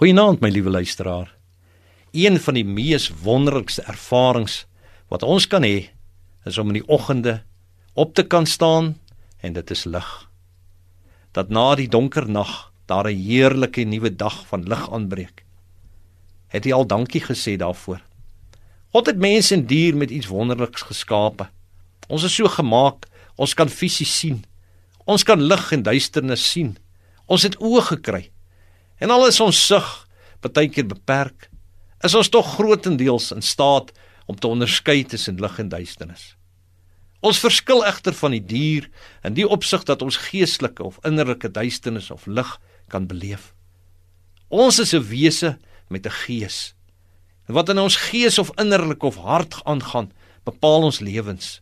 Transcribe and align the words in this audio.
Goeienaand 0.00 0.40
my 0.40 0.48
liewe 0.48 0.70
luisteraar. 0.70 1.34
Een 2.16 2.38
van 2.40 2.56
die 2.56 2.64
mees 2.64 3.10
wonderlikste 3.20 3.82
ervarings 3.84 4.62
wat 5.12 5.26
ons 5.28 5.44
kan 5.44 5.60
hê, 5.60 5.90
is 6.48 6.56
om 6.56 6.70
in 6.72 6.78
die 6.78 6.86
oggende 6.88 7.34
op 7.92 8.14
te 8.16 8.24
kan 8.24 8.48
staan 8.48 8.94
en 9.44 9.58
dit 9.58 9.74
is 9.76 9.84
lig. 9.84 10.08
Dat 11.36 11.52
na 11.52 11.74
die 11.76 11.88
donker 11.92 12.30
nag 12.30 12.72
daar 12.88 13.10
'n 13.12 13.20
heerlike 13.26 13.84
nuwe 13.84 14.16
dag 14.16 14.46
van 14.46 14.64
lig 14.64 14.88
aanbreek. 14.90 15.44
Het 16.48 16.64
jy 16.64 16.72
al 16.72 16.86
dankie 16.86 17.20
gesê 17.20 17.56
daarvoor? 17.56 18.00
God 18.92 19.06
het 19.06 19.18
mens 19.18 19.50
en 19.50 19.66
dier 19.66 19.96
met 19.96 20.10
iets 20.10 20.32
wonderliks 20.32 20.82
geskape. 20.82 21.50
Ons 22.08 22.24
is 22.24 22.34
so 22.34 22.48
gemaak, 22.48 23.06
ons 23.36 23.54
kan 23.54 23.68
fisies 23.68 24.18
sien. 24.18 24.44
Ons 25.04 25.22
kan 25.22 25.42
lig 25.42 25.72
en 25.72 25.82
duisternis 25.82 26.50
sien. 26.50 26.76
Ons 27.26 27.42
het 27.42 27.56
oë 27.60 27.82
gekry. 27.82 28.30
En 29.00 29.10
al 29.10 29.26
is 29.26 29.40
ons 29.40 29.66
sig 29.66 29.88
baie 30.40 30.68
keer 30.72 30.86
beperk, 30.88 31.48
is 32.04 32.14
ons 32.16 32.28
tog 32.32 32.46
grootendeels 32.56 33.30
in 33.32 33.42
staat 33.44 33.90
om 34.28 34.36
te 34.36 34.48
onderskei 34.48 35.02
tussen 35.04 35.40
lig 35.40 35.58
en 35.60 35.68
duisternis. 35.72 36.34
Ons 37.20 37.40
verskil 37.42 37.82
egter 37.84 38.16
van 38.16 38.32
die 38.32 38.44
dier 38.44 38.86
in 39.26 39.36
die 39.36 39.44
opsig 39.44 39.84
dat 39.88 40.00
ons 40.04 40.16
geestelike 40.30 40.84
of 40.84 41.00
innerlike 41.04 41.50
duisternis 41.52 42.08
of 42.12 42.24
lig 42.26 42.54
kan 42.92 43.08
beleef. 43.08 43.52
Ons 44.48 44.80
is 44.80 44.94
'n 44.94 45.04
wese 45.08 45.58
met 45.88 46.06
'n 46.06 46.16
gees. 46.24 46.74
En 47.48 47.54
wat 47.54 47.68
in 47.68 47.78
ons 47.78 47.96
gees 47.96 48.38
of 48.38 48.50
innerlik 48.56 49.02
of 49.02 49.16
hart 49.16 49.64
aangaan, 49.64 50.12
bepaal 50.44 50.82
ons 50.82 51.00
lewens. 51.00 51.60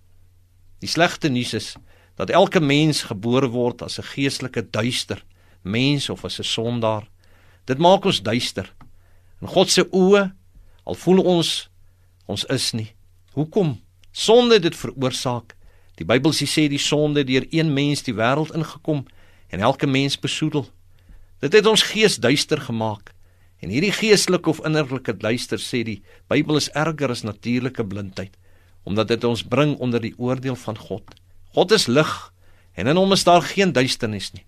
Die 0.78 0.88
slegte 0.88 1.28
nuus 1.28 1.54
is 1.54 1.76
dat 2.14 2.30
elke 2.30 2.60
mens 2.60 3.02
gebore 3.02 3.48
word 3.48 3.82
as 3.82 3.98
'n 3.98 4.02
geestelike 4.14 4.70
duister 4.70 5.24
mens 5.62 6.10
of 6.10 6.24
as 6.24 6.38
'n 6.38 6.44
sondaar. 6.44 7.08
Dit 7.68 7.78
maak 7.78 8.06
ons 8.08 8.22
duister. 8.24 8.70
In 9.44 9.50
God 9.52 9.68
se 9.68 9.84
oë 9.92 10.24
al 10.88 10.96
voel 10.96 11.20
ons 11.20 11.50
ons 12.28 12.44
is 12.52 12.72
nie. 12.76 12.88
Hoekom? 13.36 13.76
Sonde 14.12 14.58
dit 14.60 14.76
veroorsaak. 14.76 15.54
Die 16.00 16.06
Bybel 16.08 16.32
sê 16.36 16.66
die 16.68 16.80
sonde 16.80 17.24
deur 17.28 17.46
een 17.52 17.72
mens 17.74 18.04
die 18.06 18.14
wêreld 18.16 18.54
ingekom 18.56 19.04
en 19.52 19.60
elke 19.60 19.86
mens 19.86 20.16
besoedel. 20.20 20.66
Dit 21.40 21.54
het 21.56 21.66
ons 21.66 21.84
gees 21.92 22.16
duister 22.16 22.60
gemaak. 22.60 23.12
En 23.60 23.72
hierdie 23.72 23.92
geestelike 23.92 24.50
of 24.50 24.60
innerlike 24.66 25.16
duister 25.18 25.60
sê 25.60 25.82
die 25.84 26.00
Bybel 26.30 26.60
is 26.60 26.70
erger 26.72 27.10
as 27.12 27.24
natuurlike 27.26 27.84
blindheid 27.84 28.36
omdat 28.88 29.10
dit 29.10 29.24
ons 29.28 29.42
bring 29.44 29.74
onder 29.84 30.00
die 30.00 30.14
oordeel 30.16 30.56
van 30.56 30.78
God. 30.80 31.04
God 31.52 31.72
is 31.76 31.90
lig 31.92 32.12
en 32.72 32.88
in 32.88 32.96
hom 32.96 33.12
is 33.12 33.24
daar 33.26 33.44
geen 33.44 33.74
duisternis 33.76 34.30
nie. 34.32 34.46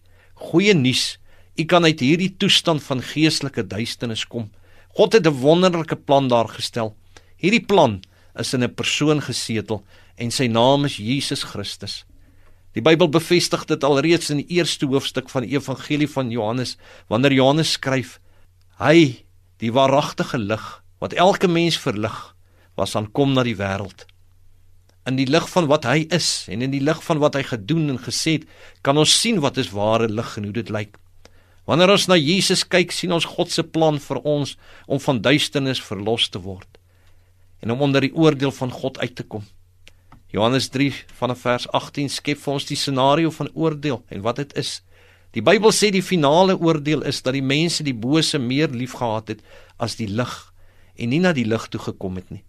Goeie 0.48 0.72
nuus 0.72 1.18
U 1.58 1.64
kan 1.64 1.84
uit 1.84 2.00
hierdie 2.00 2.34
toestand 2.36 2.82
van 2.82 3.02
geestelike 3.02 3.66
duisternis 3.66 4.26
kom. 4.26 4.50
God 4.96 5.12
het 5.12 5.26
'n 5.26 5.40
wonderlike 5.40 5.96
plan 5.96 6.28
daar 6.28 6.48
gestel. 6.48 6.96
Hierdie 7.36 7.64
plan 7.66 8.02
is 8.34 8.54
in 8.54 8.62
'n 8.62 8.74
persoon 8.74 9.20
gesetel 9.20 9.84
en 10.16 10.30
sy 10.30 10.46
naam 10.46 10.84
is 10.84 10.96
Jesus 10.96 11.42
Christus. 11.42 12.04
Die 12.72 12.82
Bybel 12.82 13.08
bevestig 13.08 13.64
dit 13.66 13.84
alreeds 13.84 14.30
in 14.30 14.36
die 14.36 14.56
eerste 14.60 14.86
hoofstuk 14.86 15.30
van 15.30 15.42
die 15.42 15.56
Evangelie 15.56 16.08
van 16.08 16.30
Johannes 16.30 16.76
wanneer 17.08 17.32
Johannes 17.32 17.72
skryf: 17.72 18.20
Hy, 18.78 19.24
die 19.58 19.72
waaragtige 19.72 20.38
lig 20.38 20.82
wat 21.00 21.12
elke 21.12 21.48
mens 21.48 21.78
verlig, 21.78 22.36
was 22.76 22.94
aankom 22.94 23.32
na 23.32 23.42
die 23.42 23.56
wêreld. 23.56 24.06
In 25.08 25.16
die 25.16 25.26
lig 25.26 25.48
van 25.50 25.66
wat 25.66 25.84
hy 25.88 26.06
is 26.12 26.46
en 26.48 26.62
in 26.62 26.70
die 26.70 26.82
lig 26.84 27.00
van 27.04 27.18
wat 27.18 27.34
hy 27.34 27.42
gedoen 27.42 27.88
en 27.88 27.98
gesê 27.98 28.38
het, 28.38 28.46
kan 28.82 29.00
ons 29.00 29.20
sien 29.20 29.40
wat 29.40 29.56
is 29.56 29.72
ware 29.72 30.08
lig 30.08 30.36
en 30.36 30.44
hoe 30.44 30.56
dit 30.60 30.70
lyk. 30.70 30.98
Wanneer 31.70 31.92
ons 31.94 32.08
na 32.10 32.16
Jesus 32.18 32.64
kyk, 32.66 32.90
sien 32.90 33.12
ons 33.14 33.28
God 33.36 33.52
se 33.54 33.62
plan 33.62 34.00
vir 34.02 34.18
ons 34.26 34.56
om 34.90 34.98
van 34.98 35.20
duisternis 35.22 35.78
verlos 35.86 36.26
te 36.26 36.40
word 36.42 36.66
en 37.62 37.70
om 37.70 37.84
onder 37.86 38.02
die 38.02 38.14
oordeel 38.16 38.50
van 38.56 38.72
God 38.74 38.98
uit 38.98 39.12
te 39.14 39.22
kom. 39.22 39.44
Johannes 40.34 40.66
3 40.72 40.88
vanaf 41.18 41.44
vers 41.44 41.68
18 41.76 42.10
skep 42.10 42.40
vir 42.42 42.54
ons 42.56 42.66
die 42.66 42.78
scenario 42.80 43.30
van 43.36 43.52
oordeel 43.54 44.00
en 44.10 44.24
wat 44.26 44.40
dit 44.40 44.56
is. 44.58 44.80
Die 45.36 45.44
Bybel 45.46 45.70
sê 45.76 45.92
die 45.94 46.02
finale 46.02 46.58
oordeel 46.58 47.04
is 47.06 47.22
dat 47.22 47.36
die 47.38 47.44
mense 47.44 47.86
die 47.86 47.94
bose 47.94 48.40
meer 48.42 48.72
liefgehad 48.74 49.36
het 49.36 49.46
as 49.78 49.94
die 50.00 50.08
lig 50.10 50.34
en 50.96 51.14
nie 51.14 51.22
na 51.22 51.36
die 51.36 51.46
lig 51.46 51.70
toe 51.70 51.84
gekom 51.86 52.18
het 52.18 52.34
nie. 52.34 52.42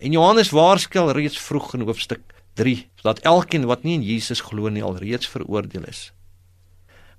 En 0.00 0.16
Johannes 0.16 0.54
waarsku 0.56 1.04
reeds 1.12 1.36
vroeg 1.36 1.74
in 1.76 1.84
hoofstuk 1.90 2.24
3 2.56 2.78
dat 3.04 3.24
elkeen 3.28 3.68
wat 3.68 3.84
nie 3.84 3.98
in 3.98 4.08
Jesus 4.14 4.40
glo 4.40 4.72
nie 4.72 4.86
alreeds 4.86 5.28
veroordeel 5.28 5.90
is. 5.90 6.14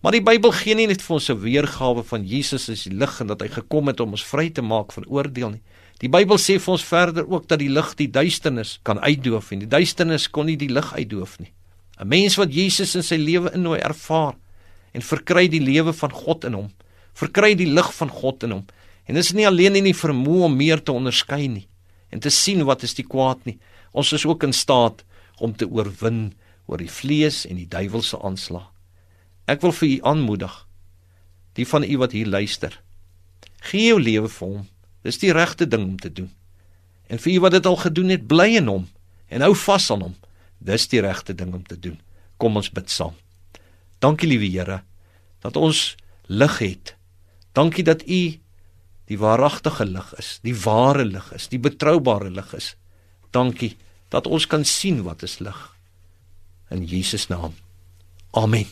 Maar 0.06 0.14
die 0.14 0.22
Bybel 0.22 0.52
gee 0.54 0.76
nie 0.78 0.86
net 0.86 1.02
vir 1.02 1.16
ons 1.16 1.32
'n 1.32 1.40
weergawe 1.42 2.04
van 2.06 2.26
Jesus 2.30 2.70
as 2.70 2.84
die 2.84 2.94
lig 2.94 3.22
en 3.22 3.28
dat 3.28 3.42
hy 3.42 3.48
gekom 3.48 3.88
het 3.88 4.00
om 4.00 4.12
ons 4.12 4.24
vry 4.24 4.52
te 4.52 4.62
maak 4.62 4.92
van 4.94 5.06
oordeel 5.08 5.50
nie. 5.50 5.62
Die 5.98 6.10
Bybel 6.10 6.38
sê 6.38 6.60
vir 6.62 6.74
ons 6.74 6.84
verder 6.84 7.26
ook 7.26 7.48
dat 7.48 7.58
die 7.58 7.70
lig 7.70 7.96
die 7.96 8.08
duisternis 8.08 8.78
kan 8.84 9.00
uitdoof 9.00 9.52
en 9.52 9.60
die 9.60 9.68
duisternis 9.68 10.30
kon 10.30 10.46
nie 10.46 10.58
die 10.58 10.70
lig 10.70 10.94
uitdoof 10.94 11.40
nie. 11.40 11.52
'n 11.98 12.08
Mens 12.08 12.36
wat 12.36 12.54
Jesus 12.54 12.96
in 12.96 13.02
sy 13.02 13.16
lewe 13.16 13.50
innooi 13.56 13.80
ervaar 13.80 14.36
en 14.94 15.02
verkry 15.02 15.48
die 15.48 15.60
lewe 15.60 15.92
van 15.94 16.12
God 16.12 16.46
in 16.46 16.54
hom, 16.54 16.70
verkry 17.16 17.56
die 17.56 17.74
lig 17.74 17.94
van 17.94 18.10
God 18.10 18.44
in 18.44 18.52
hom. 18.52 18.66
En 19.08 19.16
dit 19.16 19.24
is 19.24 19.34
nie 19.34 19.48
alleen 19.48 19.76
in 19.76 19.86
die 19.86 20.02
vermoë 20.06 20.44
om 20.46 20.56
meer 20.56 20.84
te 20.84 20.92
onderskei 20.92 21.48
nie 21.48 21.68
en 22.12 22.20
te 22.20 22.30
sien 22.30 22.64
wat 22.64 22.84
is 22.84 22.94
die 22.94 23.08
kwaad 23.08 23.44
nie. 23.46 23.58
Ons 23.92 24.14
is 24.14 24.26
ook 24.26 24.44
in 24.44 24.54
staat 24.54 25.04
om 25.40 25.56
te 25.56 25.66
oorwin 25.66 26.34
oor 26.68 26.78
die 26.78 26.92
vlees 26.92 27.48
en 27.48 27.56
die 27.56 27.68
duiwelse 27.68 28.22
aanslag. 28.22 28.75
Ek 29.46 29.62
wil 29.62 29.74
vir 29.76 29.90
u 29.90 29.98
aanmoedig. 30.12 30.54
Die 31.56 31.68
van 31.68 31.84
u 31.84 31.98
wat 32.02 32.12
hier 32.12 32.28
luister. 32.28 32.82
Gee 33.70 33.92
jou 33.92 34.00
lewe 34.02 34.30
vir 34.30 34.48
hom. 34.48 34.66
Dis 35.06 35.22
die 35.22 35.34
regte 35.34 35.68
ding 35.68 35.84
om 35.86 35.98
te 36.02 36.12
doen. 36.12 36.32
En 37.08 37.22
vir 37.22 37.36
u 37.36 37.40
wat 37.46 37.54
dit 37.58 37.66
al 37.66 37.78
gedoen 37.78 38.10
het, 38.10 38.28
bly 38.28 38.56
in 38.58 38.68
hom 38.68 38.88
en 39.30 39.42
hou 39.46 39.54
vas 39.58 39.90
aan 39.92 40.02
hom. 40.06 40.16
Dis 40.58 40.88
die 40.90 41.02
regte 41.06 41.36
ding 41.38 41.54
om 41.54 41.64
te 41.66 41.78
doen. 41.80 42.00
Kom 42.42 42.58
ons 42.58 42.72
bid 42.74 42.90
saam. 42.90 43.14
Dankie 44.02 44.30
liewe 44.30 44.50
Here 44.50 44.82
dat 45.46 45.58
ons 45.58 45.96
lig 46.26 46.58
het. 46.60 46.96
Dankie 47.54 47.84
dat 47.86 48.02
u 48.08 48.22
die 49.06 49.20
waaragtige 49.22 49.86
lig 49.86 50.08
is, 50.18 50.40
die 50.42 50.56
ware 50.58 51.06
lig 51.06 51.28
is, 51.34 51.48
die 51.52 51.62
betroubare 51.62 52.32
lig 52.34 52.54
is. 52.58 52.74
Dankie 53.32 53.76
dat 54.10 54.28
ons 54.28 54.48
kan 54.50 54.66
sien 54.66 55.04
wat 55.06 55.24
is 55.24 55.38
lig. 55.40 55.60
In 56.74 56.86
Jesus 56.90 57.28
naam. 57.30 57.54
Amen. 58.34 58.66